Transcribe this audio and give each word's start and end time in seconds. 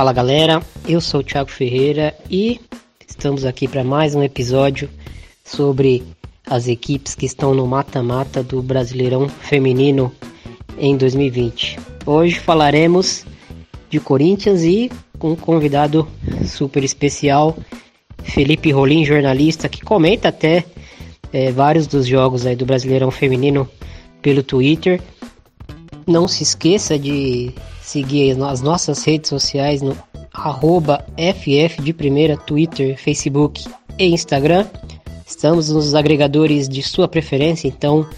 Fala 0.00 0.14
galera, 0.14 0.62
eu 0.88 0.98
sou 0.98 1.20
o 1.20 1.22
Thiago 1.22 1.50
Ferreira 1.50 2.16
e 2.30 2.58
estamos 3.06 3.44
aqui 3.44 3.68
para 3.68 3.84
mais 3.84 4.14
um 4.14 4.22
episódio 4.22 4.88
sobre 5.44 6.02
as 6.46 6.68
equipes 6.68 7.14
que 7.14 7.26
estão 7.26 7.52
no 7.54 7.66
mata-mata 7.66 8.42
do 8.42 8.62
Brasileirão 8.62 9.28
Feminino 9.28 10.10
em 10.78 10.96
2020. 10.96 11.78
Hoje 12.06 12.38
falaremos 12.38 13.26
de 13.90 14.00
Corinthians 14.00 14.62
e 14.62 14.90
com 15.18 15.32
um 15.32 15.36
convidado 15.36 16.08
super 16.46 16.82
especial, 16.82 17.54
Felipe 18.22 18.72
Rolim, 18.72 19.04
jornalista, 19.04 19.68
que 19.68 19.82
comenta 19.82 20.28
até 20.28 20.64
é, 21.30 21.52
vários 21.52 21.86
dos 21.86 22.06
jogos 22.06 22.46
aí 22.46 22.56
do 22.56 22.64
Brasileirão 22.64 23.10
Feminino 23.10 23.68
pelo 24.22 24.42
Twitter. 24.42 24.98
Não 26.06 26.26
se 26.26 26.42
esqueça 26.42 26.98
de 26.98 27.52
seguir 27.90 28.40
as 28.40 28.60
nossas 28.60 29.02
redes 29.02 29.28
sociais 29.28 29.82
no 29.82 29.96
arroba 30.32 31.04
FF 31.16 31.82
de 31.82 31.92
primeira, 31.92 32.36
Twitter, 32.36 32.96
Facebook 32.96 33.64
e 33.98 34.06
Instagram. 34.06 34.64
Estamos 35.26 35.70
nos 35.70 35.92
agregadores 35.92 36.68
de 36.68 36.84
sua 36.84 37.08
preferência, 37.08 37.66
então 37.66 38.08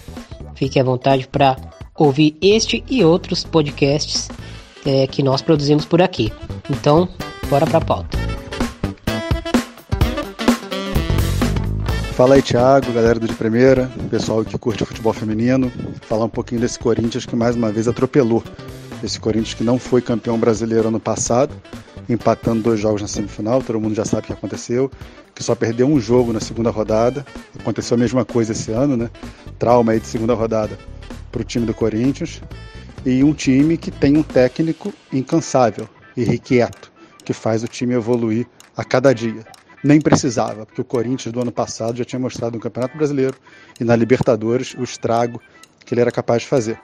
fique 0.55 0.79
à 0.79 0.85
vontade 0.85 1.27
para 1.27 1.57
ouvir 1.97 2.37
este 2.43 2.85
e 2.87 3.03
outros 3.03 3.45
podcasts 3.45 4.29
é, 4.85 5.07
que 5.07 5.23
nós 5.23 5.41
produzimos 5.41 5.87
por 5.87 6.03
aqui. 6.03 6.31
Então, 6.69 7.09
bora 7.48 7.67
para 7.67 7.79
a 7.79 7.81
pauta. 7.81 8.19
Fala 12.12 12.34
aí, 12.34 12.42
Thiago, 12.42 12.92
galera 12.92 13.19
do 13.19 13.27
De 13.27 13.34
Primeira, 13.34 13.91
pessoal 14.11 14.45
que 14.45 14.57
curte 14.59 14.84
futebol 14.84 15.14
feminino. 15.14 15.73
Falar 16.03 16.27
um 16.27 16.29
pouquinho 16.29 16.61
desse 16.61 16.79
Corinthians 16.79 17.25
que 17.25 17.34
mais 17.34 17.57
uma 17.57 17.73
vez 17.73 17.89
atropelou. 17.89 18.45
Esse 19.03 19.19
Corinthians 19.19 19.55
que 19.55 19.64
não 19.64 19.78
foi 19.78 20.00
campeão 20.00 20.39
brasileiro 20.39 20.89
ano 20.89 21.00
passado, 21.00 21.55
empatando 22.08 22.62
dois 22.62 22.81
jogos 22.81 23.03
na 23.03 23.08
semifinal, 23.08 23.62
todo 23.62 23.81
mundo 23.81 23.95
já 23.95 24.05
sabe 24.05 24.22
o 24.22 24.27
que 24.27 24.33
aconteceu, 24.33 24.91
que 25.34 25.42
só 25.42 25.55
perdeu 25.55 25.86
um 25.86 26.00
jogo 26.00 26.33
na 26.33 26.41
segunda 26.41 26.70
rodada. 26.70 27.27
Aconteceu 27.58 27.97
a 27.97 27.98
mesma 27.98 28.25
coisa 28.25 28.53
esse 28.53 28.70
ano, 28.70 28.97
né? 28.97 29.11
Trauma 29.58 29.92
aí 29.92 30.00
de 30.00 30.06
segunda 30.06 30.34
rodada 30.34 30.78
para 31.30 31.42
o 31.42 31.45
time 31.45 31.67
do 31.67 31.75
Corinthians. 31.75 32.41
E 33.05 33.25
um 33.25 33.33
time 33.33 33.77
que 33.77 33.91
tem 33.91 34.17
um 34.17 34.23
técnico 34.23 34.92
incansável, 35.12 35.89
irrequieto, 36.17 36.92
que 37.25 37.33
faz 37.33 37.64
o 37.64 37.69
time 37.69 37.95
evoluir 37.95 38.47
a 38.77 38.84
cada 38.84 39.12
dia 39.12 39.45
nem 39.83 40.00
precisava, 40.00 40.64
porque 40.64 40.80
o 40.80 40.84
Corinthians 40.84 41.33
do 41.33 41.41
ano 41.41 41.50
passado 41.50 41.97
já 41.97 42.05
tinha 42.05 42.19
mostrado 42.19 42.55
no 42.55 42.62
Campeonato 42.62 42.97
Brasileiro 42.97 43.36
e 43.80 43.84
na 43.84 43.97
Libertadores 43.97 44.75
o 44.75 44.83
estrago 44.83 45.41
que 45.84 45.92
ele 45.92 46.00
era 46.00 46.12
capaz 46.12 46.42
de 46.42 46.48
fazer. 46.48 46.78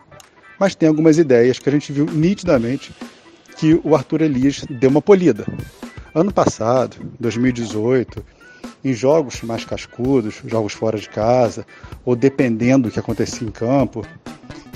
Mas 0.58 0.74
tem 0.74 0.88
algumas 0.88 1.18
ideias 1.18 1.58
que 1.58 1.68
a 1.68 1.72
gente 1.72 1.92
viu 1.92 2.06
nitidamente 2.06 2.92
que 3.56 3.80
o 3.84 3.94
Arthur 3.94 4.22
Elias 4.22 4.64
deu 4.68 4.90
uma 4.90 5.02
polida. 5.02 5.46
Ano 6.14 6.32
passado, 6.32 6.96
2018, 7.18 8.24
em 8.84 8.92
jogos 8.92 9.42
mais 9.42 9.64
cascudos, 9.64 10.40
jogos 10.44 10.72
fora 10.72 10.98
de 10.98 11.08
casa, 11.08 11.66
ou 12.04 12.16
dependendo 12.16 12.88
do 12.88 12.92
que 12.92 12.98
acontecia 12.98 13.46
em 13.46 13.50
campo, 13.50 14.04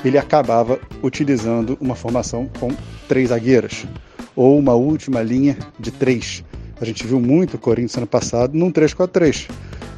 ele 0.05 0.19
acabava 0.19 0.79
utilizando 1.03 1.79
uma 1.81 1.95
formação 1.95 2.51
com 2.59 2.71
três 3.09 3.29
zagueiras, 3.29 3.87
ou 4.35 4.59
uma 4.59 4.75
última 4.75 5.23
linha 5.23 5.57
de 5.79 5.91
três, 5.91 6.45
a 6.83 6.85
gente 6.85 7.07
viu 7.07 7.21
muito 7.21 7.55
o 7.55 7.59
Corinthians 7.59 7.97
ano 7.97 8.09
passado 8.09 8.59
num 8.59 8.73
3-4-3, 8.73 9.49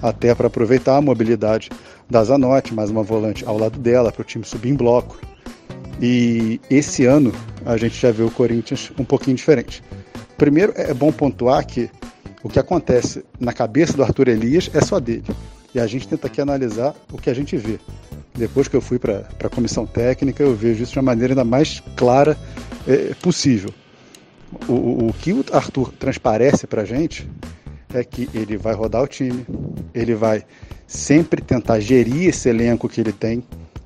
até 0.03 0.35
para 0.35 0.49
aproveitar 0.49 0.99
a 0.99 1.01
mobilidade 1.01 1.71
da 2.11 2.23
Zanotti, 2.23 2.75
mais 2.75 2.91
uma 2.91 3.03
volante 3.03 3.43
ao 3.47 3.57
lado 3.57 3.79
dela, 3.79 4.13
para 4.13 4.21
o 4.21 4.25
time 4.25 4.45
subir 4.45 4.69
em 4.69 4.75
bloco. 4.75 5.19
E 6.01 6.61
esse 6.71 7.05
ano 7.05 7.33
a 7.65 7.77
gente 7.77 8.01
já 8.01 8.11
vê 8.11 8.23
o 8.23 8.31
Corinthians 8.31 8.93
um 8.99 9.05
pouquinho 9.05 9.37
diferente. 9.37 9.83
Primeiro, 10.37 10.73
é 10.77 10.93
bom 10.93 11.13
pontuar 11.13 11.65
que 11.67 11.91
o 12.43 12.49
que 12.49 12.59
acontece 12.59 13.25
na 13.39 13.53
cabeça 13.53 13.97
do 13.97 14.03
Arthur 14.03 14.29
Elias 14.29 14.71
é 14.75 14.81
só 14.81 14.99
dele. 14.99 15.25
E 15.75 15.81
a 15.81 15.87
gente 15.87 16.07
tenta 16.07 16.27
aqui 16.27 16.41
analisar 16.41 16.95
o 17.13 17.19
que 17.19 17.31
a 17.31 17.35
gente 17.35 17.57
vê. 17.57 17.79
Depois 18.35 18.69
que 18.69 18.77
eu 18.77 18.81
fui 18.81 18.99
para 18.99 19.27
a 19.43 19.49
comissão 19.49 19.87
técnica, 19.87 20.43
eu 20.43 20.55
vejo 20.55 20.83
isso 20.83 20.93
de 20.93 20.99
uma 20.99 21.05
maneira 21.05 21.33
ainda 21.33 21.45
mais 21.45 21.83
clara 21.97 22.37
é, 22.87 23.15
possível 23.15 23.73
o, 24.69 25.09
o 25.09 25.13
que 25.13 25.33
o 25.33 25.45
Arthur 25.53 25.93
transparece 25.93 26.67
para 26.67 26.83
a 26.83 26.85
gente 26.85 27.29
é 27.93 28.03
que 28.03 28.29
ele 28.35 28.57
vai 28.57 28.75
rodar 28.75 29.03
o 29.03 29.07
time, 29.07 29.47
ele 29.95 30.15
vai 30.15 30.45
sempre 30.87 31.41
tentar 31.41 31.81
gerir 31.81 32.29
esse 32.29 32.49
elenco 32.49 32.89
que 32.89 33.01
ele 33.01 33.13
tem, 33.13 33.43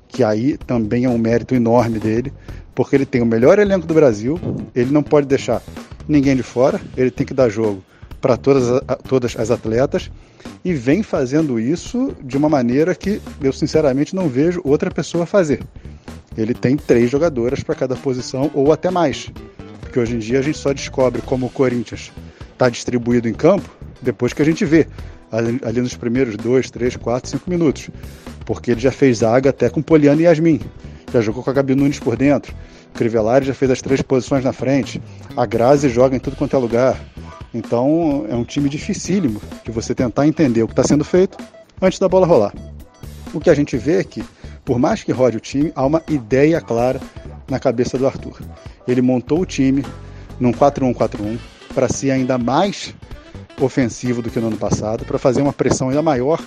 que 0.09 0.23
aí 0.23 0.57
também 0.57 1.05
é 1.05 1.09
um 1.09 1.17
mérito 1.17 1.55
enorme 1.55 1.99
dele, 1.99 2.33
porque 2.75 2.95
ele 2.95 3.05
tem 3.05 3.21
o 3.21 3.25
melhor 3.25 3.59
elenco 3.59 3.87
do 3.87 3.93
Brasil, 3.93 4.37
ele 4.75 4.91
não 4.91 5.01
pode 5.01 5.27
deixar 5.27 5.61
ninguém 6.07 6.35
de 6.35 6.43
fora, 6.43 6.81
ele 6.97 7.11
tem 7.11 7.25
que 7.25 7.33
dar 7.33 7.47
jogo 7.47 7.81
para 8.19 8.35
todas, 8.35 8.81
todas 9.07 9.37
as 9.37 9.49
atletas 9.49 10.11
e 10.63 10.73
vem 10.73 11.03
fazendo 11.03 11.59
isso 11.59 12.13
de 12.21 12.35
uma 12.35 12.49
maneira 12.49 12.93
que 12.93 13.21
eu 13.41 13.53
sinceramente 13.53 14.15
não 14.15 14.27
vejo 14.27 14.61
outra 14.63 14.91
pessoa 14.91 15.25
fazer. 15.25 15.61
Ele 16.37 16.53
tem 16.53 16.75
três 16.75 17.09
jogadoras 17.09 17.63
para 17.63 17.75
cada 17.75 17.95
posição 17.95 18.49
ou 18.53 18.71
até 18.71 18.89
mais. 18.89 19.29
Porque 19.81 19.99
hoje 19.99 20.15
em 20.15 20.19
dia 20.19 20.39
a 20.39 20.41
gente 20.41 20.57
só 20.57 20.73
descobre 20.73 21.21
como 21.21 21.47
o 21.47 21.49
Corinthians 21.49 22.11
está 22.51 22.69
distribuído 22.69 23.27
em 23.27 23.33
campo 23.33 23.69
depois 24.01 24.33
que 24.33 24.41
a 24.41 24.45
gente 24.45 24.63
vê, 24.63 24.87
ali, 25.31 25.59
ali, 25.63 25.81
nos 25.81 25.95
primeiros 25.95 26.35
dois, 26.37 26.69
três, 26.69 26.95
quatro, 26.95 27.29
cinco 27.29 27.49
minutos. 27.49 27.89
Porque 28.49 28.71
ele 28.71 28.79
já 28.79 28.91
fez 28.91 29.19
zaga 29.19 29.51
até 29.51 29.69
com 29.69 29.79
Poliana 29.79 30.21
e 30.21 30.25
Yasmin. 30.25 30.59
Já 31.13 31.21
jogou 31.21 31.43
com 31.43 31.51
a 31.51 31.53
Gabi 31.53 31.75
Nunes 31.75 31.99
por 31.99 32.17
dentro. 32.17 32.51
Crivellari 32.95 33.45
já 33.45 33.53
fez 33.53 33.69
as 33.69 33.79
três 33.79 34.01
posições 34.01 34.43
na 34.43 34.51
frente. 34.51 34.99
A 35.37 35.45
Grazi 35.45 35.87
joga 35.87 36.15
em 36.15 36.19
tudo 36.19 36.35
quanto 36.35 36.55
é 36.55 36.59
lugar. 36.59 36.99
Então 37.53 38.25
é 38.27 38.33
um 38.33 38.43
time 38.43 38.67
dificílimo 38.67 39.39
de 39.63 39.69
você 39.69 39.93
tentar 39.93 40.25
entender 40.25 40.63
o 40.63 40.65
que 40.65 40.73
está 40.73 40.83
sendo 40.83 41.05
feito 41.05 41.37
antes 41.79 41.99
da 41.99 42.09
bola 42.09 42.25
rolar. 42.25 42.51
O 43.35 43.39
que 43.39 43.51
a 43.51 43.53
gente 43.53 43.77
vê 43.77 43.97
é 43.97 44.03
que, 44.03 44.23
por 44.65 44.79
mais 44.79 45.03
que 45.03 45.11
rode 45.11 45.37
o 45.37 45.39
time, 45.39 45.71
há 45.75 45.85
uma 45.85 46.01
ideia 46.09 46.59
clara 46.59 46.99
na 47.47 47.59
cabeça 47.59 47.99
do 47.99 48.07
Arthur. 48.07 48.41
Ele 48.87 49.03
montou 49.03 49.41
o 49.41 49.45
time 49.45 49.85
num 50.39 50.51
4-1-4-1 50.51 51.37
para 51.71 51.87
ser 51.87 52.09
ainda 52.09 52.35
mais 52.39 52.95
ofensivo 53.61 54.23
do 54.23 54.31
que 54.31 54.39
no 54.39 54.47
ano 54.47 54.57
passado, 54.57 55.05
para 55.05 55.19
fazer 55.19 55.43
uma 55.43 55.53
pressão 55.53 55.89
ainda 55.89 56.01
maior 56.01 56.41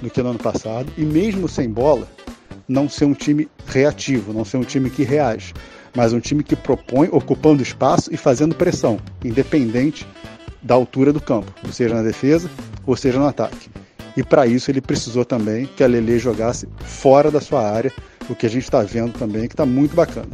do 0.00 0.10
que 0.10 0.22
no 0.22 0.30
ano 0.30 0.38
passado 0.38 0.92
e 0.96 1.04
mesmo 1.04 1.48
sem 1.48 1.68
bola, 1.68 2.08
não 2.68 2.88
ser 2.88 3.04
um 3.04 3.14
time 3.14 3.48
reativo, 3.66 4.32
não 4.32 4.44
ser 4.44 4.56
um 4.56 4.64
time 4.64 4.90
que 4.90 5.04
reage, 5.04 5.54
mas 5.94 6.12
um 6.12 6.20
time 6.20 6.42
que 6.42 6.56
propõe 6.56 7.08
ocupando 7.10 7.62
espaço 7.62 8.12
e 8.12 8.16
fazendo 8.16 8.54
pressão, 8.54 8.98
independente 9.24 10.06
da 10.62 10.74
altura 10.74 11.12
do 11.12 11.20
campo, 11.20 11.50
seja 11.72 11.94
na 11.94 12.02
defesa, 12.02 12.50
ou 12.84 12.96
seja 12.96 13.18
no 13.18 13.26
ataque. 13.26 13.70
E 14.16 14.22
para 14.22 14.46
isso 14.46 14.70
ele 14.70 14.80
precisou 14.80 15.24
também 15.24 15.66
que 15.66 15.84
a 15.84 15.86
Lele 15.86 16.18
jogasse 16.18 16.68
fora 16.80 17.30
da 17.30 17.40
sua 17.40 17.68
área, 17.68 17.92
o 18.28 18.34
que 18.34 18.46
a 18.46 18.50
gente 18.50 18.64
está 18.64 18.82
vendo 18.82 19.12
também 19.12 19.46
que 19.46 19.54
está 19.54 19.66
muito 19.66 19.94
bacana. 19.94 20.30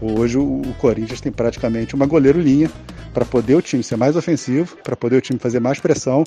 Hoje 0.00 0.38
o, 0.38 0.62
Corinthians 0.78 1.20
tem 1.20 1.30
praticamente 1.30 1.94
uma 1.94 2.06
goleiro 2.06 2.40
linha 2.40 2.70
para 3.12 3.24
poder 3.24 3.54
o 3.54 3.62
time 3.62 3.82
ser 3.82 3.96
mais 3.96 4.16
ofensivo, 4.16 4.76
para 4.82 4.96
poder 4.96 5.16
o 5.16 5.20
time 5.20 5.38
fazer 5.38 5.60
mais 5.60 5.78
pressão 5.78 6.24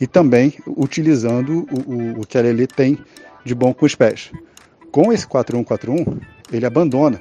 e 0.00 0.06
também 0.06 0.54
utilizando 0.66 1.66
o, 1.70 1.92
o, 1.92 2.20
o 2.20 2.26
que 2.26 2.36
a 2.38 2.42
Lele 2.42 2.66
tem 2.66 2.98
de 3.44 3.54
bom 3.54 3.72
com 3.72 3.86
os 3.86 3.94
pés. 3.94 4.30
Com 4.90 5.12
esse 5.12 5.26
4-1-4-1, 5.26 6.20
ele 6.52 6.66
abandona 6.66 7.20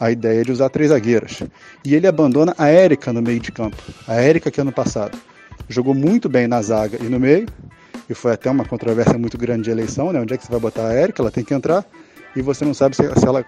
a 0.00 0.10
ideia 0.10 0.44
de 0.44 0.52
usar 0.52 0.68
três 0.68 0.90
zagueiras. 0.90 1.42
E 1.84 1.94
ele 1.94 2.06
abandona 2.06 2.54
a 2.56 2.68
Érica 2.68 3.12
no 3.12 3.20
meio 3.20 3.40
de 3.40 3.50
campo. 3.50 3.76
A 4.06 4.14
Érica 4.14 4.50
que 4.50 4.60
ano 4.60 4.72
passado 4.72 5.18
jogou 5.68 5.94
muito 5.94 6.28
bem 6.28 6.46
na 6.46 6.62
zaga 6.62 6.98
e 7.00 7.08
no 7.08 7.18
meio, 7.18 7.46
e 8.08 8.14
foi 8.14 8.32
até 8.32 8.50
uma 8.50 8.64
controvérsia 8.64 9.18
muito 9.18 9.36
grande 9.36 9.64
de 9.64 9.70
eleição, 9.70 10.12
né? 10.12 10.20
Onde 10.20 10.34
é 10.34 10.36
que 10.36 10.44
você 10.44 10.50
vai 10.50 10.60
botar 10.60 10.86
a 10.86 10.92
Érica? 10.92 11.22
Ela 11.22 11.30
tem 11.30 11.44
que 11.44 11.52
entrar, 11.52 11.84
e 12.34 12.40
você 12.40 12.64
não 12.64 12.72
sabe 12.72 12.96
se, 12.96 13.02
se 13.02 13.26
ela 13.26 13.44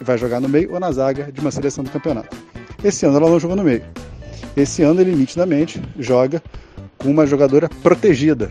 vai 0.00 0.18
jogar 0.18 0.40
no 0.40 0.48
meio 0.48 0.72
ou 0.72 0.80
na 0.80 0.90
zaga 0.90 1.30
de 1.30 1.40
uma 1.40 1.50
seleção 1.50 1.84
do 1.84 1.90
campeonato. 1.90 2.36
Esse 2.82 3.06
ano 3.06 3.18
ela 3.18 3.30
não 3.30 3.38
jogou 3.38 3.56
no 3.56 3.62
meio. 3.62 3.84
Esse 4.56 4.82
ano 4.82 5.00
ele 5.00 5.14
nitidamente 5.14 5.80
joga 5.98 6.42
com 7.02 7.10
uma 7.10 7.26
jogadora 7.26 7.68
protegida 7.82 8.50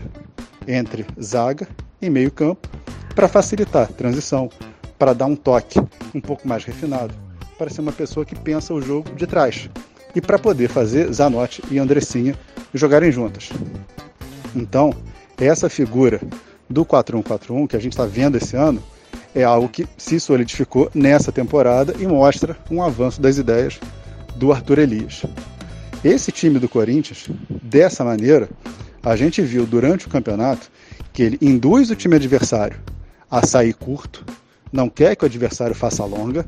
entre 0.68 1.06
zaga 1.20 1.66
e 2.00 2.10
meio 2.10 2.30
campo 2.30 2.68
para 3.14 3.28
facilitar 3.28 3.84
a 3.84 3.92
transição, 3.92 4.50
para 4.98 5.12
dar 5.12 5.26
um 5.26 5.36
toque 5.36 5.80
um 6.14 6.20
pouco 6.20 6.46
mais 6.46 6.64
refinado, 6.64 7.14
para 7.58 7.70
ser 7.70 7.80
uma 7.80 7.92
pessoa 7.92 8.26
que 8.26 8.38
pensa 8.38 8.74
o 8.74 8.80
jogo 8.80 9.12
de 9.14 9.26
trás 9.26 9.68
e 10.14 10.20
para 10.20 10.38
poder 10.38 10.68
fazer 10.68 11.10
Zanotti 11.12 11.62
e 11.70 11.78
Andressinha 11.78 12.34
jogarem 12.74 13.10
juntas. 13.10 13.50
Então, 14.54 14.94
essa 15.38 15.68
figura 15.68 16.20
do 16.68 16.84
4-1-4-1 16.84 17.66
que 17.68 17.76
a 17.76 17.80
gente 17.80 17.92
está 17.92 18.04
vendo 18.04 18.36
esse 18.36 18.56
ano 18.56 18.82
é 19.34 19.42
algo 19.42 19.68
que 19.68 19.86
se 19.96 20.20
solidificou 20.20 20.90
nessa 20.94 21.32
temporada 21.32 21.94
e 21.98 22.06
mostra 22.06 22.56
um 22.70 22.82
avanço 22.82 23.20
das 23.20 23.38
ideias 23.38 23.80
do 24.36 24.52
Arthur 24.52 24.80
Elias. 24.80 25.22
Esse 26.04 26.32
time 26.32 26.58
do 26.58 26.68
Corinthians, 26.68 27.28
dessa 27.62 28.04
maneira, 28.04 28.48
a 29.04 29.14
gente 29.14 29.40
viu 29.40 29.64
durante 29.64 30.08
o 30.08 30.10
campeonato 30.10 30.68
que 31.12 31.22
ele 31.22 31.38
induz 31.40 31.90
o 31.90 31.96
time 31.96 32.16
adversário 32.16 32.76
a 33.30 33.46
sair 33.46 33.72
curto, 33.72 34.24
não 34.72 34.88
quer 34.88 35.14
que 35.14 35.24
o 35.24 35.26
adversário 35.26 35.76
faça 35.76 36.04
longa, 36.04 36.44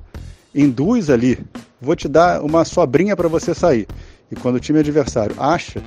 induz 0.53 1.09
ali, 1.09 1.39
vou 1.81 1.95
te 1.95 2.09
dar 2.09 2.43
uma 2.43 2.65
sobrinha 2.65 3.15
para 3.15 3.29
você 3.29 3.55
sair. 3.55 3.87
E 4.29 4.35
quando 4.35 4.57
o 4.57 4.61
time 4.61 4.81
adversário 4.81 5.37
acha 5.39 5.81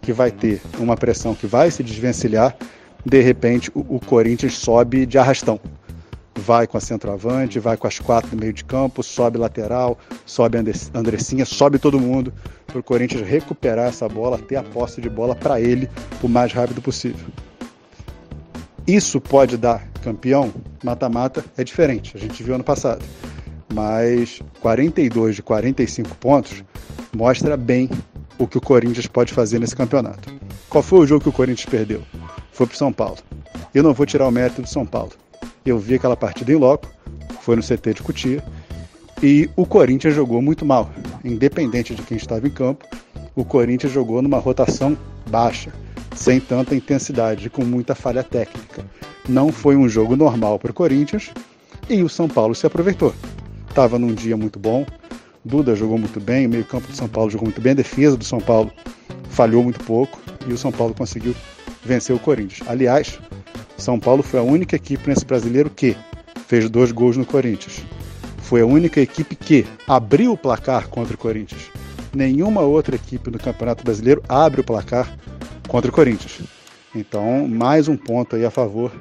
que 0.00 0.12
vai 0.12 0.30
ter 0.30 0.60
uma 0.78 0.96
pressão 0.96 1.34
que 1.34 1.48
vai 1.48 1.68
se 1.70 1.82
desvencilhar, 1.82 2.56
de 3.04 3.20
repente 3.20 3.72
o, 3.74 3.96
o 3.96 4.00
Corinthians 4.00 4.56
sobe 4.56 5.04
de 5.04 5.18
arrastão. 5.18 5.58
Vai 6.50 6.66
com 6.66 6.76
a 6.76 6.80
centroavante, 6.80 7.60
vai 7.60 7.76
com 7.76 7.86
as 7.86 8.00
quatro 8.00 8.34
no 8.34 8.40
meio 8.40 8.52
de 8.52 8.64
campo, 8.64 9.04
sobe 9.04 9.38
lateral, 9.38 9.96
sobe 10.26 10.58
Andressinha, 10.92 11.44
sobe 11.44 11.78
todo 11.78 12.00
mundo 12.00 12.34
para 12.66 12.80
o 12.80 12.82
Corinthians 12.82 13.24
recuperar 13.24 13.86
essa 13.86 14.08
bola, 14.08 14.36
ter 14.36 14.56
a 14.56 14.62
posse 14.64 15.00
de 15.00 15.08
bola 15.08 15.36
para 15.36 15.60
ele 15.60 15.88
o 16.20 16.26
mais 16.26 16.52
rápido 16.52 16.82
possível. 16.82 17.24
Isso 18.84 19.20
pode 19.20 19.56
dar 19.56 19.86
campeão? 20.02 20.52
Mata-mata 20.82 21.44
é 21.56 21.62
diferente, 21.62 22.16
a 22.16 22.18
gente 22.18 22.42
viu 22.42 22.56
ano 22.56 22.64
passado. 22.64 23.04
Mas 23.72 24.42
42 24.60 25.36
de 25.36 25.44
45 25.44 26.16
pontos 26.16 26.64
mostra 27.16 27.56
bem 27.56 27.88
o 28.36 28.48
que 28.48 28.58
o 28.58 28.60
Corinthians 28.60 29.06
pode 29.06 29.32
fazer 29.32 29.60
nesse 29.60 29.76
campeonato. 29.76 30.34
Qual 30.68 30.82
foi 30.82 30.98
o 30.98 31.06
jogo 31.06 31.22
que 31.22 31.28
o 31.28 31.32
Corinthians 31.32 31.70
perdeu? 31.70 32.02
Foi 32.50 32.66
para 32.66 32.76
São 32.76 32.92
Paulo. 32.92 33.18
Eu 33.72 33.84
não 33.84 33.94
vou 33.94 34.04
tirar 34.04 34.26
o 34.26 34.32
mérito 34.32 34.62
do 34.62 34.68
São 34.68 34.84
Paulo. 34.84 35.12
Eu 35.64 35.78
vi 35.78 35.94
aquela 35.94 36.16
partida 36.16 36.52
em 36.52 36.56
loco, 36.56 36.88
foi 37.40 37.56
no 37.56 37.62
CT 37.62 37.94
de 37.94 38.02
Cutia, 38.02 38.42
e 39.22 39.48
o 39.56 39.66
Corinthians 39.66 40.14
jogou 40.14 40.40
muito 40.40 40.64
mal. 40.64 40.90
Independente 41.24 41.94
de 41.94 42.02
quem 42.02 42.16
estava 42.16 42.46
em 42.46 42.50
campo, 42.50 42.86
o 43.34 43.44
Corinthians 43.44 43.92
jogou 43.92 44.22
numa 44.22 44.38
rotação 44.38 44.96
baixa, 45.28 45.72
sem 46.14 46.40
tanta 46.40 46.74
intensidade, 46.74 47.50
com 47.50 47.64
muita 47.64 47.94
falha 47.94 48.22
técnica. 48.22 48.84
Não 49.28 49.52
foi 49.52 49.76
um 49.76 49.88
jogo 49.88 50.16
normal 50.16 50.58
para 50.58 50.70
o 50.70 50.74
Corinthians 50.74 51.30
e 51.88 52.02
o 52.02 52.08
São 52.08 52.28
Paulo 52.28 52.54
se 52.54 52.66
aproveitou. 52.66 53.14
Estava 53.68 53.98
num 53.98 54.14
dia 54.14 54.36
muito 54.36 54.58
bom, 54.58 54.84
Duda 55.44 55.74
jogou 55.74 55.96
muito 55.96 56.20
bem, 56.20 56.46
o 56.46 56.50
meio-campo 56.50 56.86
do 56.86 56.94
São 56.94 57.08
Paulo 57.08 57.30
jogou 57.30 57.46
muito 57.46 57.60
bem, 57.60 57.72
a 57.72 57.76
defesa 57.76 58.16
do 58.16 58.24
São 58.24 58.40
Paulo 58.40 58.70
falhou 59.30 59.62
muito 59.62 59.82
pouco 59.84 60.20
e 60.46 60.52
o 60.52 60.58
São 60.58 60.70
Paulo 60.70 60.94
conseguiu 60.94 61.34
vencer 61.82 62.14
o 62.14 62.18
Corinthians. 62.18 62.68
Aliás, 62.68 63.18
São 63.80 63.98
Paulo 63.98 64.22
foi 64.22 64.38
a 64.38 64.42
única 64.42 64.76
equipe 64.76 65.08
nesse 65.08 65.24
brasileiro 65.24 65.70
que 65.70 65.96
fez 66.46 66.68
dois 66.68 66.92
gols 66.92 67.16
no 67.16 67.24
Corinthians. 67.24 67.82
Foi 68.42 68.60
a 68.60 68.66
única 68.66 69.00
equipe 69.00 69.34
que 69.34 69.66
abriu 69.88 70.32
o 70.32 70.36
placar 70.36 70.88
contra 70.88 71.14
o 71.14 71.18
Corinthians. 71.18 71.70
Nenhuma 72.14 72.60
outra 72.62 72.96
equipe 72.96 73.30
no 73.30 73.38
Campeonato 73.38 73.84
Brasileiro 73.84 74.22
abre 74.28 74.60
o 74.60 74.64
placar 74.64 75.16
contra 75.68 75.90
o 75.90 75.94
Corinthians. 75.94 76.40
Então, 76.94 77.46
mais 77.48 77.88
um 77.88 77.96
ponto 77.96 78.36
aí 78.36 78.44
a 78.44 78.50
favor 78.50 78.92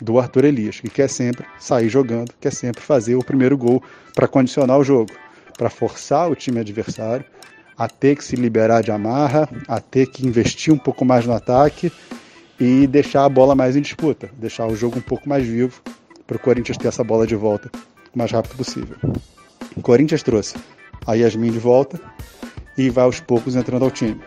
do 0.00 0.18
Arthur 0.18 0.44
Elias, 0.44 0.80
que 0.80 0.88
quer 0.88 1.08
sempre 1.08 1.44
sair 1.58 1.88
jogando, 1.88 2.32
quer 2.40 2.52
sempre 2.52 2.82
fazer 2.82 3.16
o 3.16 3.24
primeiro 3.24 3.56
gol 3.56 3.82
para 4.14 4.28
condicionar 4.28 4.78
o 4.78 4.84
jogo 4.84 5.10
para 5.56 5.70
forçar 5.70 6.30
o 6.30 6.34
time 6.34 6.60
adversário 6.60 7.24
a 7.76 7.88
ter 7.88 8.16
que 8.16 8.24
se 8.24 8.36
liberar 8.36 8.82
de 8.82 8.92
amarra, 8.92 9.48
a 9.66 9.80
ter 9.80 10.06
que 10.06 10.26
investir 10.26 10.72
um 10.72 10.78
pouco 10.78 11.04
mais 11.04 11.26
no 11.26 11.32
ataque 11.32 11.92
e 12.58 12.86
deixar 12.86 13.24
a 13.24 13.28
bola 13.28 13.54
mais 13.54 13.76
em 13.76 13.80
disputa, 13.80 14.30
deixar 14.38 14.66
o 14.66 14.76
jogo 14.76 14.98
um 14.98 15.02
pouco 15.02 15.28
mais 15.28 15.44
vivo 15.46 15.82
para 16.26 16.36
o 16.36 16.40
Corinthians 16.40 16.78
ter 16.78 16.88
essa 16.88 17.04
bola 17.04 17.26
de 17.26 17.34
volta 17.34 17.70
o 18.14 18.18
mais 18.18 18.30
rápido 18.30 18.56
possível. 18.56 18.96
O 19.76 19.82
Corinthians 19.82 20.22
trouxe 20.22 20.56
a 21.06 21.14
Yasmin 21.14 21.50
de 21.50 21.58
volta 21.58 22.00
e 22.78 22.88
vai 22.90 23.04
aos 23.04 23.20
poucos 23.20 23.56
entrando 23.56 23.84
ao 23.84 23.90
time. 23.90 24.20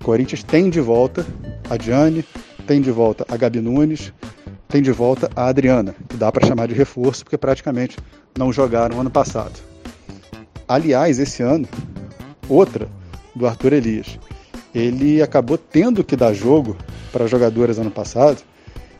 O 0.00 0.04
Corinthians 0.04 0.42
tem 0.42 0.68
de 0.68 0.80
volta 0.80 1.26
a 1.70 1.76
Diane, 1.76 2.24
tem 2.66 2.80
de 2.80 2.90
volta 2.90 3.24
a 3.28 3.36
Gabi 3.36 3.60
Nunes, 3.60 4.12
tem 4.68 4.82
de 4.82 4.92
volta 4.92 5.30
a 5.34 5.46
Adriana, 5.46 5.94
que 6.08 6.16
dá 6.16 6.30
para 6.30 6.46
chamar 6.46 6.68
de 6.68 6.74
reforço 6.74 7.24
porque 7.24 7.38
praticamente 7.38 7.96
não 8.36 8.52
jogaram 8.52 9.00
ano 9.00 9.10
passado. 9.10 9.58
Aliás, 10.66 11.18
esse 11.18 11.42
ano, 11.42 11.66
outra 12.48 12.88
do 13.34 13.46
Arthur 13.46 13.72
Elias. 13.72 14.18
Ele 14.74 15.22
acabou 15.22 15.56
tendo 15.56 16.04
que 16.04 16.14
dar 16.14 16.34
jogo 16.34 16.76
para 17.12 17.26
jogadoras 17.26 17.78
ano 17.78 17.90
passado 17.90 18.42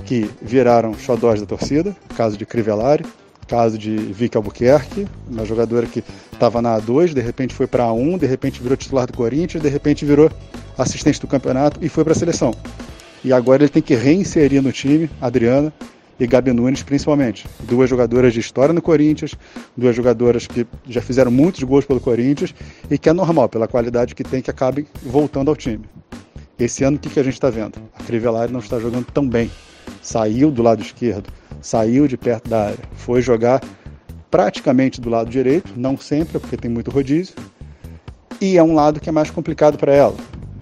que 0.05 0.31
viraram 0.40 0.94
xodós 0.94 1.40
da 1.40 1.46
torcida, 1.46 1.96
caso 2.16 2.37
de 2.37 2.46
Crivellari, 2.46 3.05
caso 3.46 3.78
de 3.78 3.96
Vicky 3.96 4.37
Albuquerque, 4.37 5.06
uma 5.28 5.44
jogadora 5.44 5.87
que 5.87 6.05
estava 6.32 6.62
na 6.62 6.78
A2, 6.78 7.14
de 7.14 7.20
repente 7.20 7.55
foi 7.55 7.66
para 7.66 7.84
a 7.84 7.88
A1, 7.88 8.19
de 8.19 8.26
repente 8.26 8.62
virou 8.62 8.76
titular 8.76 9.06
do 9.06 9.12
Corinthians, 9.12 9.62
de 9.62 9.69
repente 9.69 10.05
virou 10.05 10.31
assistente 10.76 11.20
do 11.20 11.26
campeonato 11.26 11.78
e 11.82 11.88
foi 11.88 12.05
para 12.05 12.12
a 12.12 12.16
seleção. 12.16 12.55
E 13.25 13.32
agora 13.32 13.62
ele 13.64 13.70
tem 13.70 13.82
que 13.82 13.94
reinserir 13.94 14.62
no 14.62 14.70
time, 14.70 15.11
Adriana, 15.20 15.72
e 16.20 16.26
Gabi 16.26 16.52
Nunes 16.52 16.82
principalmente. 16.82 17.46
Duas 17.61 17.88
jogadoras 17.88 18.32
de 18.34 18.40
história 18.40 18.72
no 18.72 18.82
Corinthians, 18.82 19.34
duas 19.76 19.94
jogadoras 19.94 20.46
que 20.46 20.66
já 20.88 21.00
fizeram 21.00 21.31
muitos 21.31 21.62
gols 21.62 21.84
pelo 21.84 22.00
Corinthians 22.00 22.54
e 22.90 22.99
que 22.99 23.08
é 23.08 23.12
normal, 23.12 23.49
pela 23.49 23.69
qualidade 23.69 24.14
que 24.14 24.25
tem, 24.25 24.43
que 24.43 24.50
acabem 24.50 24.87
voltando 25.02 25.49
ao 25.49 25.56
time. 25.56 25.84
Esse 26.58 26.82
ano 26.84 26.96
o 26.96 27.00
que, 27.00 27.08
que 27.08 27.20
a 27.20 27.22
gente 27.22 27.34
está 27.34 27.50
vendo? 27.50 27.78
A 27.99 28.02
Crivellari 28.02 28.52
não 28.52 28.60
está 28.60 28.78
jogando 28.78 29.06
tão 29.06 29.28
bem. 29.28 29.50
Saiu 30.02 30.50
do 30.50 30.62
lado 30.62 30.82
esquerdo, 30.82 31.31
saiu 31.62 32.08
de 32.08 32.16
perto 32.16 32.49
da 32.49 32.66
área, 32.66 32.78
foi 32.94 33.22
jogar 33.22 33.62
praticamente 34.31 35.00
do 35.00 35.08
lado 35.08 35.31
direito, 35.31 35.72
não 35.76 35.96
sempre, 35.96 36.38
porque 36.38 36.56
tem 36.56 36.70
muito 36.70 36.90
rodízio, 36.90 37.34
e 38.40 38.56
é 38.56 38.62
um 38.62 38.75
lado 38.75 39.00
que 39.00 39.08
é 39.08 39.12
mais 39.12 39.31
complicado 39.31 39.78
para 39.78 39.93
ela, 39.93 40.14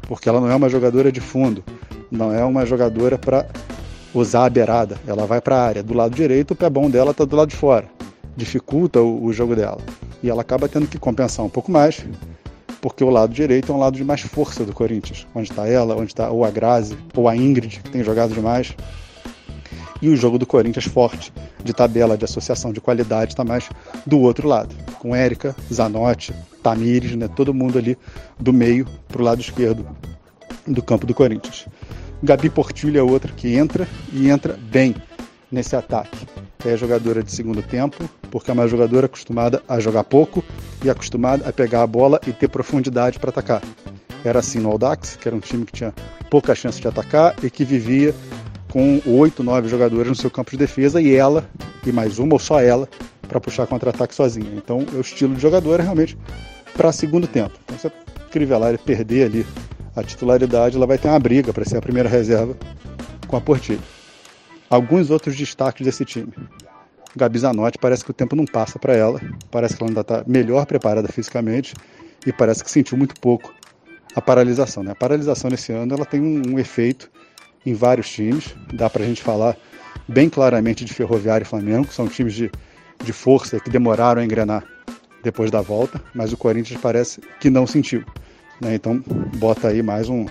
porque 0.03 0.29
ela 0.29 0.41
não 0.41 0.51
é 0.51 0.55
uma 0.55 0.69
jogadora 0.69 1.11
de 1.11 1.21
fundo, 1.21 1.65
não 2.11 2.33
é 2.33 2.45
uma 2.45 2.65
jogadora 2.65 3.19
para 3.19 3.47
usar 4.15 4.47
a 4.47 4.51
beirada. 4.51 4.99
Ela 5.07 5.27
vai 5.27 5.41
para 5.41 5.57
a 5.57 5.63
área 5.63 5.83
do 5.83 5.95
lado 5.95 6.15
direito, 6.15 6.53
o 6.53 6.57
pé 6.57 6.71
bom 6.71 6.89
dela 6.89 7.11
está 7.11 7.25
do 7.25 7.37
lado 7.37 7.49
de 7.49 7.57
fora. 7.57 7.87
Dificulta 8.37 9.01
o, 9.01 9.25
o, 9.25 9.33
jogo 9.33 9.57
dela. 9.57 9.79
E 10.23 10.31
ela 10.31 10.43
acaba 10.43 10.69
tendo 10.69 10.87
que 10.87 10.99
compensar 10.99 11.45
um 11.45 11.49
pouco 11.49 11.71
mais, 11.71 12.05
porque 12.87 13.03
o 13.03 13.11
lado 13.11 13.35
direito 13.35 13.73
é 13.73 13.75
um 13.75 13.81
lado 13.81 13.97
de 13.97 14.05
mais 14.05 14.21
força 14.21 14.65
do 14.65 14.73
Corinthians. 14.73 15.27
Onde 15.35 15.51
está 15.51 15.67
ela, 15.67 15.97
onde 15.97 16.13
está 16.13 16.31
ou 16.31 16.45
a 16.45 16.51
Grazi, 16.53 16.97
ou 17.17 17.29
a 17.29 17.37
Ingrid, 17.37 17.81
que 17.81 17.91
tem 17.91 18.05
jogado 18.05 18.33
demais. 18.33 18.77
E 20.01 20.09
o 20.09 20.15
jogo 20.15 20.39
do 20.39 20.47
Corinthians 20.47 20.85
forte, 20.85 21.33
de 21.65 21.75
tabela, 21.75 22.17
de 22.17 22.25
associação, 22.25 22.73
de 22.73 22.81
qualidade, 22.81 23.33
está 23.33 23.43
mais 23.43 23.69
do 24.07 24.21
outro 24.21 24.47
lado. 24.47 24.73
Com 25.01 25.17
Érica, 25.17 25.57
Zanotti, 25.69 26.33
Tamires, 26.63 27.17
né, 27.17 27.27
todo 27.27 27.53
mundo 27.53 27.77
ali 27.77 27.99
do 28.39 28.53
meio 28.53 28.87
para 29.09 29.21
o 29.21 29.25
lado 29.25 29.41
esquerdo 29.41 29.85
do 30.65 30.81
campo 30.81 31.09
do 31.09 31.13
Corinthians. 31.13 31.67
Gabi 32.23 32.49
Portilho 32.49 33.01
é 33.01 33.03
outra 33.03 33.33
que 33.33 33.57
entra 33.57 33.89
e 34.13 34.31
entra 34.31 34.57
bem 34.71 34.95
nesse 35.51 35.75
ataque. 35.75 36.25
É 36.65 36.77
jogadora 36.77 37.23
de 37.23 37.31
segundo 37.31 37.63
tempo, 37.63 38.09
porque 38.31 38.51
é 38.51 38.55
uma 38.55 38.67
jogadora 38.67 39.07
acostumada 39.07 39.63
a 39.69 39.79
jogar 39.79 40.05
pouco 40.05 40.45
e 40.85 40.91
acostumada 40.91 41.49
a 41.49 41.53
pegar 41.53 41.83
a 41.83 41.87
bola 41.87 42.21
e 42.27 42.33
ter 42.33 42.49
profundidade 42.49 43.19
para 43.19 43.31
atacar. 43.31 43.63
Era 44.25 44.41
assim 44.41 44.59
no 44.59 44.71
Audax, 44.71 45.17
que 45.17 45.29
era 45.29 45.37
um 45.37 45.41
time 45.41 45.65
que 45.65 45.73
tinha 45.73 45.95
pouca 46.31 46.55
chance 46.55 46.81
de 46.81 46.89
atacar 46.89 47.37
e 47.43 47.51
que 47.51 47.65
vivia 47.65 48.15
com 48.69 49.01
oito, 49.07 49.43
nove 49.43 49.69
jogadores 49.69 50.09
no 50.09 50.15
seu 50.15 50.31
campo 50.31 50.51
de 50.51 50.57
defesa 50.57 51.01
e 51.01 51.15
ela, 51.15 51.49
e 51.87 51.93
mais 51.93 52.19
uma 52.19 52.35
ou 52.35 52.39
só 52.39 52.61
ela, 52.61 52.89
para 53.27 53.41
puxar 53.41 53.67
contra-ataque 53.67 54.15
sozinha. 54.15 54.51
Então, 54.55 54.85
é 54.93 54.97
o 54.97 55.01
estilo 55.01 55.35
de 55.35 55.41
jogador 55.41 55.81
é 55.81 55.83
realmente 55.83 56.19
para 56.77 56.93
segundo 56.93 57.27
tempo. 57.27 57.59
Então, 57.65 57.79
você 57.79 57.91
crivelar 58.31 58.75
e 58.75 58.79
perder 58.79 59.27
ali 59.27 59.47
a 59.95 60.03
titularidade, 60.03 60.77
ela 60.77 60.87
vai 60.87 60.99
ter 60.99 61.09
uma 61.09 61.19
briga 61.19 61.53
para 61.53 61.65
ser 61.65 61.79
a 61.79 61.81
primeira 61.81 62.09
reserva 62.09 62.57
com 63.27 63.37
a 63.37 63.41
Portilho. 63.41 63.81
Alguns 64.69 65.11
outros 65.11 65.37
destaques 65.37 65.85
desse 65.85 66.05
time. 66.05 66.33
Gabi 67.15 67.39
Zanotti 67.39 67.79
parece 67.79 68.05
que 68.05 68.11
o 68.11 68.15
tempo 68.15 68.37
não 68.37 68.45
passa 68.45 68.79
para 68.79 68.95
ela, 68.95 69.21
parece 69.51 69.77
que 69.77 69.83
ela 69.83 69.91
ainda 69.91 70.01
está 70.03 70.25
melhor 70.27 70.67
preparada 70.67 71.09
fisicamente 71.09 71.75
e 72.27 72.33
parece 72.33 72.63
que 72.63 72.71
sentiu 72.71 72.99
muito 72.99 73.19
pouco 73.21 73.55
a 74.15 74.21
paralisação. 74.21 74.83
Né? 74.83 74.91
A 74.91 74.95
paralisação 74.95 75.51
nesse 75.51 75.73
ano 75.73 75.95
ela 75.95 76.05
tem 76.05 76.21
um, 76.21 76.55
um 76.55 76.59
efeito 76.59 77.11
em 77.65 77.73
vários 77.73 78.11
times, 78.11 78.55
dá 78.75 78.91
para 78.91 79.03
a 79.03 79.07
gente 79.07 79.23
falar 79.23 79.57
bem 80.07 80.29
claramente 80.29 80.85
de 80.85 80.93
Ferroviário 80.93 81.45
e 81.45 81.49
Flamengo, 81.49 81.87
que 81.87 81.95
são 81.95 82.07
times 82.07 82.35
de, 82.35 82.51
de 83.03 83.13
força 83.13 83.59
que 83.59 83.71
demoraram 83.71 84.21
a 84.21 84.25
engrenar 84.25 84.65
depois 85.23 85.51
da 85.51 85.61
volta, 85.61 86.01
mas 86.15 86.33
o 86.33 86.37
Corinthians 86.37 86.81
parece 86.81 87.21
que 87.41 87.49
não 87.49 87.67
sentiu. 87.67 88.05
Né? 88.61 88.75
Então 88.75 89.03
bota 89.39 89.69
aí 89.69 89.83
mais 89.83 90.09
um, 90.09 90.27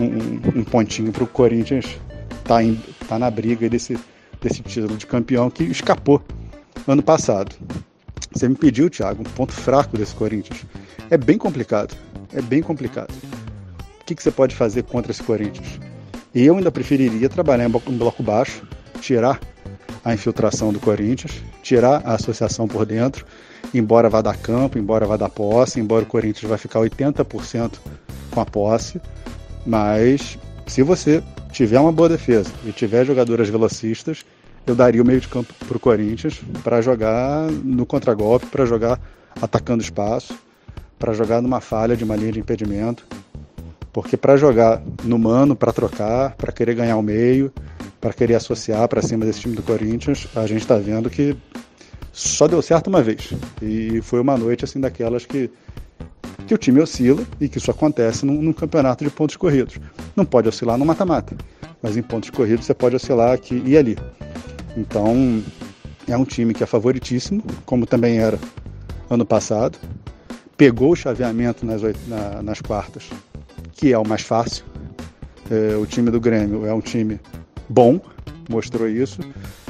um, 0.00 0.60
um 0.60 0.64
pontinho 0.64 1.12
para 1.12 1.24
o 1.24 1.26
Corinthians 1.26 1.98
tá, 2.44 2.56
tá 3.12 3.18
na 3.18 3.30
briga 3.30 3.68
desse, 3.68 3.98
desse 4.40 4.62
título 4.62 4.96
de 4.96 5.06
campeão 5.06 5.50
que 5.50 5.64
escapou 5.64 6.22
ano 6.86 7.02
passado. 7.02 7.54
Você 8.32 8.48
me 8.48 8.54
pediu, 8.54 8.88
Thiago, 8.88 9.20
um 9.20 9.24
ponto 9.24 9.52
fraco 9.52 9.96
desse 9.96 10.14
Corinthians. 10.14 10.64
É 11.10 11.16
bem 11.16 11.36
complicado. 11.36 11.94
É 12.32 12.40
bem 12.40 12.62
complicado. 12.62 13.12
O 14.00 14.04
que, 14.04 14.14
que 14.14 14.22
você 14.22 14.30
pode 14.30 14.54
fazer 14.54 14.84
contra 14.84 15.12
esse 15.12 15.22
Corinthians? 15.22 15.78
Eu 16.34 16.56
ainda 16.56 16.72
preferiria 16.72 17.28
trabalhar 17.28 17.68
em 17.68 17.96
bloco 17.96 18.22
baixo, 18.22 18.66
tirar 19.00 19.38
a 20.04 20.14
infiltração 20.14 20.72
do 20.72 20.80
Corinthians, 20.80 21.42
tirar 21.62 22.02
a 22.04 22.14
associação 22.14 22.66
por 22.66 22.86
dentro 22.86 23.26
embora 23.74 24.08
vá 24.08 24.20
dar 24.20 24.36
campo, 24.36 24.78
embora 24.78 25.06
vá 25.06 25.16
dar 25.16 25.28
posse, 25.28 25.80
embora 25.80 26.04
o 26.04 26.06
Corinthians 26.06 26.48
vai 26.48 26.58
ficar 26.58 26.80
80% 26.80 27.78
com 28.30 28.40
a 28.40 28.46
posse, 28.46 29.00
mas 29.66 30.38
se 30.66 30.82
você 30.82 31.22
tiver 31.52 31.78
uma 31.78 31.92
boa 31.92 32.08
defesa 32.08 32.50
e 32.64 32.72
tiver 32.72 33.04
jogadoras 33.04 33.48
velocistas, 33.48 34.24
eu 34.66 34.74
daria 34.74 35.02
o 35.02 35.04
meio 35.04 35.20
de 35.20 35.28
campo 35.28 35.52
para 35.66 35.76
o 35.76 35.80
Corinthians 35.80 36.40
para 36.64 36.80
jogar 36.80 37.50
no 37.50 37.84
contragolpe, 37.84 38.46
para 38.46 38.64
jogar 38.64 38.98
atacando 39.40 39.82
espaço, 39.82 40.36
para 40.98 41.12
jogar 41.12 41.42
numa 41.42 41.60
falha 41.60 41.96
de 41.96 42.04
uma 42.04 42.16
linha 42.16 42.32
de 42.32 42.40
impedimento, 42.40 43.06
porque 43.92 44.16
para 44.16 44.36
jogar 44.36 44.82
no 45.04 45.18
mano, 45.18 45.54
para 45.54 45.72
trocar, 45.72 46.34
para 46.36 46.52
querer 46.52 46.74
ganhar 46.74 46.96
o 46.96 47.02
meio, 47.02 47.52
para 48.00 48.12
querer 48.12 48.34
associar 48.34 48.88
para 48.88 49.02
cima 49.02 49.24
desse 49.24 49.40
time 49.40 49.54
do 49.54 49.62
Corinthians, 49.62 50.26
a 50.34 50.46
gente 50.46 50.62
está 50.62 50.76
vendo 50.76 51.10
que 51.10 51.36
só 52.12 52.48
deu 52.48 52.62
certo 52.62 52.88
uma 52.88 53.02
vez. 53.02 53.32
E 53.60 54.00
foi 54.02 54.20
uma 54.20 54.36
noite 54.36 54.64
assim 54.64 54.80
daquelas 54.80 55.26
que 55.26 55.50
que 56.46 56.54
o 56.54 56.58
time 56.58 56.80
oscila 56.80 57.22
e 57.40 57.48
que 57.48 57.58
isso 57.58 57.70
acontece 57.70 58.26
num, 58.26 58.40
num 58.40 58.52
campeonato 58.52 59.04
de 59.04 59.10
pontos 59.10 59.36
corridos. 59.36 59.78
Não 60.16 60.24
pode 60.24 60.48
oscilar 60.48 60.76
no 60.76 60.84
mata-mata, 60.84 61.36
mas 61.82 61.96
em 61.96 62.02
pontos 62.02 62.30
corridos 62.30 62.66
você 62.66 62.74
pode 62.74 62.96
oscilar 62.96 63.32
aqui 63.32 63.62
e 63.64 63.76
ali. 63.76 63.96
Então, 64.76 65.42
é 66.08 66.16
um 66.16 66.24
time 66.24 66.54
que 66.54 66.62
é 66.62 66.66
favoritíssimo, 66.66 67.42
como 67.64 67.86
também 67.86 68.18
era 68.18 68.38
ano 69.08 69.24
passado. 69.24 69.78
Pegou 70.56 70.92
o 70.92 70.96
chaveamento 70.96 71.64
nas, 71.64 71.82
na, 72.06 72.42
nas 72.42 72.60
quartas, 72.60 73.08
que 73.72 73.92
é 73.92 73.98
o 73.98 74.06
mais 74.06 74.22
fácil. 74.22 74.64
É, 75.50 75.76
o 75.76 75.86
time 75.86 76.10
do 76.10 76.20
Grêmio 76.20 76.66
é 76.66 76.72
um 76.72 76.80
time 76.80 77.20
bom, 77.68 78.00
mostrou 78.48 78.88
isso, 78.88 79.20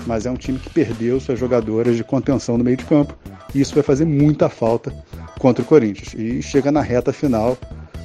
mas 0.07 0.27
é 0.27 0.31
um 0.31 0.37
time 0.37 0.59
que 0.59 0.71
perdeu 0.71 1.19
suas 1.21 1.39
jogadoras 1.39 1.97
de 1.97 2.05
contenção 2.05 2.59
no 2.59 2.65
meio 2.65 2.77
de 2.77 2.85
campo. 2.85 3.17
E 3.55 3.61
isso 3.61 3.75
vai 3.75 3.83
fazer 3.83 4.05
muita 4.05 4.49
falta 4.49 4.93
contra 5.43 5.61
o 5.61 5.67
Corinthians. 5.67 6.15
E 6.15 6.41
chega 6.41 6.71
na 6.71 6.81
reta 6.81 7.13
final 7.13 7.59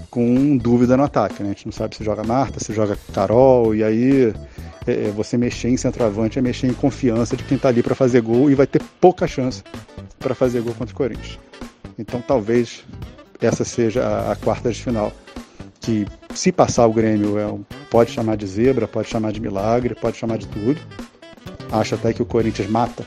com 0.09 0.57
dúvida 0.57 0.97
no 0.97 1.03
ataque. 1.03 1.43
Né? 1.43 1.49
A 1.49 1.53
gente 1.53 1.67
não 1.67 1.71
sabe 1.71 1.95
se 1.95 2.03
joga 2.03 2.23
Marta, 2.23 2.59
se 2.59 2.73
joga 2.73 2.97
Carol, 3.13 3.75
e 3.75 3.83
aí 3.83 4.33
é, 4.87 5.07
é 5.07 5.11
você 5.15 5.37
mexer 5.37 5.69
em 5.69 5.77
centroavante 5.77 6.39
é 6.39 6.41
mexer 6.41 6.65
em 6.65 6.73
confiança 6.73 7.37
de 7.37 7.43
quem 7.43 7.55
está 7.55 7.69
ali 7.69 7.83
para 7.83 7.93
fazer 7.93 8.21
gol 8.21 8.49
e 8.49 8.55
vai 8.55 8.65
ter 8.65 8.81
pouca 8.99 9.27
chance 9.27 9.63
para 10.17 10.33
fazer 10.33 10.61
gol 10.61 10.73
contra 10.73 10.91
o 10.95 10.97
Corinthians. 10.97 11.37
Então 11.99 12.19
talvez 12.27 12.83
essa 13.39 13.63
seja 13.63 14.03
a, 14.03 14.31
a 14.31 14.35
quarta 14.35 14.71
de 14.71 14.81
final, 14.81 15.13
que 15.79 16.07
se 16.33 16.51
passar 16.51 16.87
o 16.87 16.93
Grêmio 16.93 17.37
é 17.37 17.45
um, 17.45 17.63
pode 17.91 18.09
chamar 18.09 18.35
de 18.35 18.47
zebra, 18.47 18.87
pode 18.87 19.09
chamar 19.09 19.31
de 19.31 19.39
milagre, 19.39 19.93
pode 19.93 20.17
chamar 20.17 20.39
de 20.39 20.47
tudo. 20.47 20.81
Acho 21.71 21.93
até 21.93 22.13
que 22.13 22.21
o 22.21 22.25
Corinthians 22.25 22.67
mata 22.67 23.05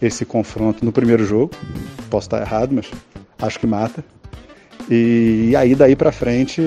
esse 0.00 0.24
confronto 0.24 0.84
no 0.84 0.92
primeiro 0.92 1.26
jogo. 1.26 1.52
Posso 2.08 2.28
estar 2.28 2.40
errado, 2.40 2.72
mas 2.72 2.90
acho 3.40 3.58
que 3.58 3.66
mata. 3.66 4.04
E, 4.90 5.54
aí 5.56 5.74
daí 5.74 5.94
para 5.94 6.12
frente 6.12 6.62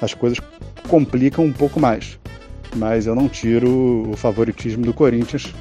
as 0.00 0.14
coisas 0.14 0.38
complicam 0.88 1.44
um 1.44 1.52
pouco 1.52 1.80
mais. 1.80 2.18
Mas 2.76 3.06
eu 3.06 3.14
não 3.14 3.28
tiro 3.28 4.10
o 4.10 4.16
favoritismo 4.16 4.84
do 4.84 4.92
Corinthians, 4.92 5.52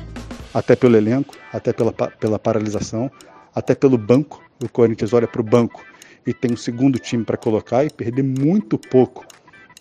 até 0.53 0.75
pelo 0.75 0.97
elenco, 0.97 1.35
até 1.53 1.71
pela, 1.71 1.91
pela 1.91 2.37
paralisação, 2.37 3.09
até 3.55 3.73
pelo 3.73 3.97
banco. 3.97 4.43
O 4.63 4.69
Corinthians 4.69 5.13
olha 5.13 5.27
para 5.27 5.41
o 5.41 5.43
banco 5.43 5.83
e 6.25 6.33
tem 6.33 6.51
um 6.51 6.57
segundo 6.57 6.99
time 6.99 7.23
para 7.23 7.37
colocar 7.37 7.85
e 7.85 7.89
perder 7.89 8.23
muito 8.23 8.77
pouco 8.77 9.25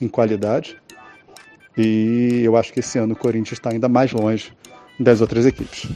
em 0.00 0.08
qualidade. 0.08 0.76
E 1.76 2.40
eu 2.44 2.56
acho 2.56 2.72
que 2.72 2.80
esse 2.80 2.98
ano 2.98 3.14
o 3.14 3.16
Corinthians 3.16 3.58
está 3.58 3.70
ainda 3.70 3.88
mais 3.88 4.12
longe 4.12 4.52
das 4.98 5.20
outras 5.20 5.44
equipes. 5.44 5.88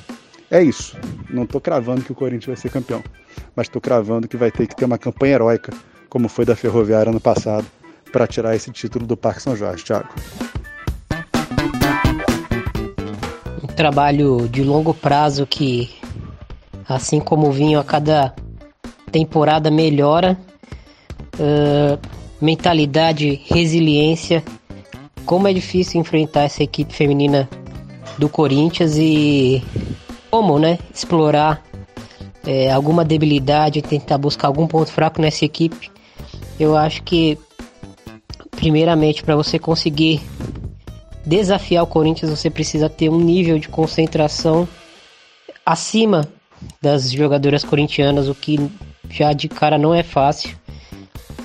É 0.50 0.62
isso. 0.62 0.98
Não 1.28 1.44
estou 1.44 1.60
cravando 1.60 2.02
que 2.02 2.10
o 2.10 2.14
Corinthians 2.14 2.46
vai 2.46 2.56
ser 2.56 2.70
campeão, 2.70 3.02
mas 3.54 3.68
estou 3.68 3.80
cravando 3.80 4.26
que 4.26 4.36
vai 4.36 4.50
ter 4.50 4.66
que 4.66 4.74
ter 4.74 4.84
uma 4.84 4.98
campanha 4.98 5.34
heróica, 5.34 5.72
como 6.08 6.28
foi 6.28 6.44
da 6.44 6.56
Ferroviária 6.56 7.10
ano 7.10 7.20
passado, 7.20 7.66
para 8.10 8.26
tirar 8.26 8.56
esse 8.56 8.70
título 8.72 9.06
do 9.06 9.16
Parque 9.16 9.42
São 9.42 9.54
Jorge, 9.54 9.84
Thiago. 9.84 10.08
Um 13.62 13.68
trabalho 13.68 14.48
de 14.48 14.64
longo 14.64 14.92
prazo 14.92 15.46
que, 15.46 15.88
assim 16.88 17.20
como 17.20 17.48
o 17.48 17.52
vinho 17.52 17.78
a 17.78 17.84
cada 17.84 18.34
temporada 19.12 19.70
melhora, 19.70 20.36
uh, 21.34 21.98
mentalidade, 22.40 23.40
resiliência. 23.46 24.42
Como 25.24 25.46
é 25.46 25.52
difícil 25.52 26.00
enfrentar 26.00 26.42
essa 26.42 26.62
equipe 26.62 26.92
feminina 26.92 27.48
do 28.18 28.28
Corinthians 28.28 28.96
e 28.96 29.62
como, 30.30 30.58
né, 30.58 30.78
explorar 30.94 31.62
é, 32.46 32.70
alguma 32.70 33.04
debilidade, 33.04 33.82
tentar 33.82 34.18
buscar 34.18 34.48
algum 34.48 34.66
ponto 34.66 34.90
fraco 34.90 35.20
nessa 35.20 35.44
equipe. 35.44 35.90
Eu 36.58 36.76
acho 36.76 37.02
que, 37.02 37.38
primeiramente, 38.52 39.22
para 39.22 39.36
você 39.36 39.58
conseguir 39.58 40.20
desafiar 41.24 41.82
o 41.84 41.86
Corinthians, 41.86 42.30
você 42.30 42.48
precisa 42.48 42.88
ter 42.88 43.08
um 43.08 43.18
nível 43.18 43.58
de 43.58 43.68
concentração 43.68 44.68
acima 45.64 46.28
das 46.80 47.10
jogadoras 47.10 47.64
corintianas, 47.64 48.28
o 48.28 48.34
que 48.34 48.58
já 49.08 49.32
de 49.32 49.48
cara 49.48 49.78
não 49.78 49.94
é 49.94 50.02
fácil. 50.02 50.56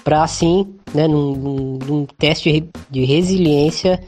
Para 0.03 0.23
assim, 0.23 0.67
né, 0.93 1.07
num, 1.07 1.35
num, 1.35 1.79
num 1.79 2.05
teste 2.05 2.69
de 2.89 3.05
resiliência, 3.05 3.99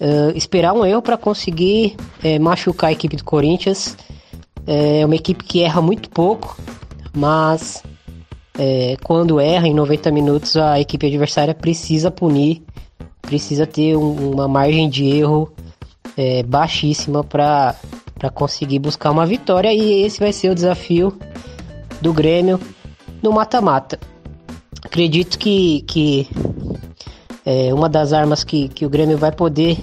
uh, 0.00 0.36
esperar 0.36 0.72
um 0.72 0.84
erro 0.84 1.00
para 1.00 1.16
conseguir 1.16 1.96
uh, 2.24 2.42
machucar 2.42 2.90
a 2.90 2.92
equipe 2.92 3.16
do 3.16 3.24
Corinthians 3.24 3.96
é 4.66 5.04
uma 5.04 5.16
equipe 5.16 5.44
que 5.44 5.62
erra 5.62 5.80
muito 5.80 6.08
pouco, 6.10 6.56
mas 7.14 7.82
é, 8.58 8.96
quando 9.02 9.40
erra 9.40 9.66
em 9.66 9.74
90 9.74 10.10
minutos, 10.10 10.56
a 10.56 10.80
equipe 10.80 11.06
adversária 11.06 11.54
precisa 11.54 12.10
punir, 12.10 12.62
precisa 13.20 13.66
ter 13.66 13.96
um, 13.96 14.32
uma 14.32 14.46
margem 14.46 14.88
de 14.88 15.04
erro 15.06 15.52
é, 16.16 16.42
baixíssima 16.42 17.24
para 17.24 17.74
conseguir 18.32 18.78
buscar 18.78 19.10
uma 19.10 19.26
vitória. 19.26 19.72
E 19.72 20.02
esse 20.04 20.20
vai 20.20 20.32
ser 20.32 20.50
o 20.50 20.54
desafio 20.54 21.16
do 22.00 22.12
Grêmio 22.12 22.60
no 23.22 23.32
mata-mata. 23.32 23.98
Acredito 24.84 25.38
que, 25.38 25.82
que 25.82 26.28
é, 27.44 27.74
uma 27.74 27.88
das 27.88 28.12
armas 28.12 28.44
que, 28.44 28.68
que 28.68 28.86
o 28.86 28.90
Grêmio 28.90 29.18
vai 29.18 29.32
poder 29.32 29.78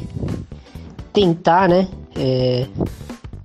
tentar, 1.12 1.68
né? 1.68 1.88
É, 2.16 2.68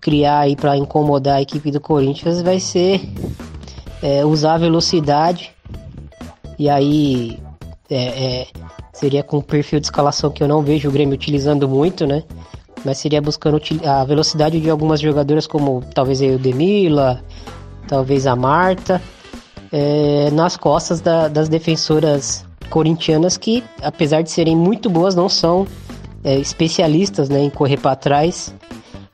criar 0.07 0.39
aí 0.39 0.55
para 0.55 0.77
incomodar 0.77 1.39
a 1.39 1.43
equipe 1.43 1.69
do 1.73 1.81
Corinthians 1.81 2.41
vai 2.41 2.61
ser 2.61 3.01
é, 4.01 4.25
usar 4.25 4.55
a 4.55 4.59
velocidade 4.59 5.51
e 6.57 6.69
aí 6.69 7.41
é, 7.91 7.97
é, 7.97 8.47
seria 8.93 9.25
com 9.25 9.39
um 9.39 9.43
perfil 9.43 9.81
de 9.81 9.87
escalação 9.87 10.31
que 10.31 10.45
eu 10.45 10.47
não 10.47 10.63
vejo 10.63 10.89
o 10.89 10.93
Grêmio 10.93 11.15
utilizando 11.15 11.69
muito, 11.69 12.07
né? 12.07 12.23
Mas 12.85 12.99
seria 12.99 13.21
buscando 13.21 13.61
a 13.85 14.05
velocidade 14.05 14.61
de 14.61 14.71
algumas 14.71 15.01
jogadoras 15.01 15.45
como 15.45 15.83
talvez 15.93 16.23
a 16.23 16.37
Demila, 16.37 17.21
talvez 17.89 18.29
a 18.29 18.37
Marta, 18.37 19.03
é, 19.73 20.31
nas 20.31 20.57
costas 20.57 21.01
da, 21.01 21.27
das 21.27 21.49
defensoras 21.49 22.45
corintianas 22.71 23.37
que, 23.37 23.65
apesar 23.83 24.23
de 24.23 24.31
serem 24.31 24.55
muito 24.57 24.89
boas, 24.89 25.17
não 25.17 25.29
são 25.29 25.67
é, 26.23 26.39
especialistas 26.39 27.29
né, 27.29 27.41
em 27.41 27.51
correr 27.51 27.79
para 27.79 27.97
trás 27.97 28.55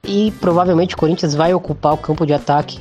e 0.06 0.32
provavelmente 0.40 0.94
o 0.94 0.98
Corinthians 0.98 1.34
vai 1.34 1.54
ocupar 1.54 1.94
o 1.94 1.98
campo 1.98 2.26
de 2.26 2.32
ataque 2.32 2.80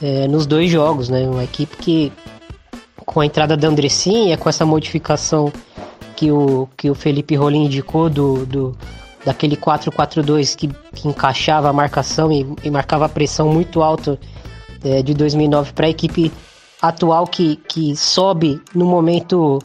é, 0.00 0.28
nos 0.28 0.46
dois 0.46 0.70
jogos, 0.70 1.08
né? 1.08 1.28
Uma 1.28 1.44
equipe 1.44 1.76
que 1.76 2.12
com 3.04 3.20
a 3.20 3.26
entrada 3.26 3.56
da 3.56 3.68
Andressinha, 3.68 4.38
com 4.38 4.48
essa 4.48 4.64
modificação 4.64 5.52
que 6.16 6.30
o, 6.30 6.68
que 6.76 6.88
o 6.88 6.94
Felipe 6.94 7.34
Rolim 7.34 7.64
indicou 7.64 8.08
do, 8.08 8.46
do 8.46 8.76
daquele 9.24 9.56
4-4-2 9.56 10.56
que, 10.56 10.68
que 10.94 11.08
encaixava 11.08 11.68
a 11.68 11.72
marcação 11.72 12.30
e, 12.30 12.46
e 12.62 12.70
marcava 12.70 13.06
a 13.06 13.08
pressão 13.08 13.48
muito 13.48 13.82
alta 13.82 14.18
é, 14.84 15.02
de 15.02 15.14
2009 15.14 15.72
para 15.72 15.86
a 15.86 15.90
equipe 15.90 16.32
atual 16.80 17.26
que, 17.26 17.56
que 17.56 17.96
sobe 17.96 18.60
no 18.74 18.84
momento 18.84 19.58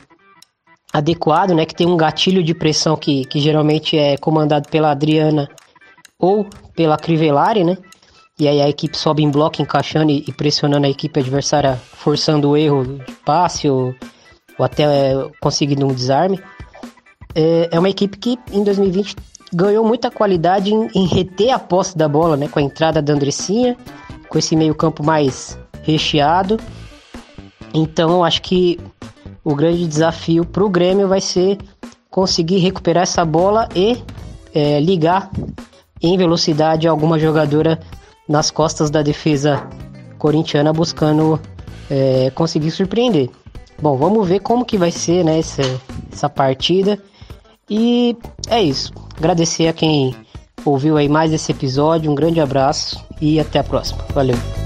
adequado, 0.91 1.53
né? 1.53 1.65
Que 1.65 1.75
tem 1.75 1.87
um 1.87 1.97
gatilho 1.97 2.43
de 2.43 2.53
pressão 2.53 2.95
que, 2.95 3.25
que 3.25 3.39
geralmente 3.39 3.97
é 3.97 4.17
comandado 4.17 4.67
pela 4.69 4.91
Adriana 4.91 5.47
ou 6.19 6.47
pela 6.75 6.97
Crivellari, 6.97 7.63
né? 7.63 7.77
E 8.39 8.47
aí 8.47 8.61
a 8.61 8.69
equipe 8.69 8.95
sobe 8.95 9.23
em 9.23 9.31
bloco, 9.31 9.61
encaixando 9.61 10.11
e, 10.11 10.31
pressionando 10.31 10.85
a 10.85 10.89
equipe 10.89 11.19
adversária, 11.19 11.75
forçando 11.75 12.49
o 12.49 12.57
erro 12.57 12.83
de 12.83 13.11
passe 13.25 13.67
ou, 13.67 13.95
ou 14.59 14.65
até 14.65 14.83
é, 14.83 15.29
conseguindo 15.41 15.87
um 15.87 15.93
desarme. 15.93 16.39
É, 17.33 17.69
é, 17.71 17.79
uma 17.79 17.89
equipe 17.89 18.15
que 18.17 18.37
em 18.51 18.63
2020 18.63 19.15
ganhou 19.51 19.83
muita 19.83 20.11
qualidade 20.11 20.71
em, 20.71 20.87
em, 20.93 21.07
reter 21.07 21.51
a 21.51 21.57
posse 21.57 21.97
da 21.97 22.07
bola, 22.07 22.37
né? 22.37 22.47
Com 22.47 22.59
a 22.59 22.61
entrada 22.61 23.01
da 23.01 23.13
Andressinha, 23.13 23.75
com 24.29 24.37
esse 24.37 24.55
meio 24.55 24.75
campo 24.75 25.03
mais 25.03 25.57
recheado. 25.81 26.59
Então 27.73 28.23
acho 28.23 28.43
que 28.43 28.79
o 29.43 29.55
grande 29.55 29.87
desafio 29.87 30.45
para 30.45 30.63
o 30.63 30.69
Grêmio 30.69 31.07
vai 31.07 31.21
ser 31.21 31.57
conseguir 32.09 32.57
recuperar 32.57 33.03
essa 33.03 33.25
bola 33.25 33.67
e 33.75 33.97
é, 34.53 34.79
ligar 34.79 35.31
em 36.01 36.17
velocidade 36.17 36.87
alguma 36.87 37.17
jogadora 37.17 37.79
nas 38.27 38.51
costas 38.51 38.89
da 38.89 39.01
defesa 39.01 39.67
corintiana 40.17 40.73
buscando 40.73 41.39
é, 41.89 42.31
conseguir 42.31 42.71
surpreender. 42.71 43.29
Bom, 43.81 43.95
vamos 43.95 44.27
ver 44.27 44.39
como 44.39 44.65
que 44.65 44.77
vai 44.77 44.91
ser 44.91 45.23
né, 45.23 45.39
essa, 45.39 45.61
essa 46.11 46.27
partida. 46.27 46.99
E 47.69 48.17
é 48.49 48.61
isso. 48.61 48.91
Agradecer 49.17 49.67
a 49.67 49.73
quem 49.73 50.15
ouviu 50.65 50.97
aí 50.97 51.07
mais 51.07 51.31
esse 51.31 51.51
episódio. 51.51 52.11
Um 52.11 52.15
grande 52.15 52.39
abraço 52.39 53.03
e 53.21 53.39
até 53.39 53.59
a 53.59 53.63
próxima. 53.63 54.03
Valeu. 54.13 54.56